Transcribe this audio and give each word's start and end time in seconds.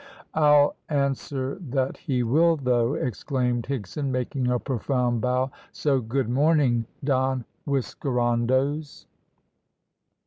"I'll 0.33 0.77
answer 0.89 1.59
that 1.69 1.95
he 1.95 2.23
will 2.23 2.55
though," 2.57 2.95
exclaimed 2.95 3.67
Higson, 3.67 4.05
making 4.07 4.47
a 4.47 4.57
profound 4.57 5.21
bow; 5.21 5.51
"so 5.71 5.99
good 6.01 6.27
morning, 6.27 6.85
Don 7.03 7.45
Whiskerandos!" 7.67 9.05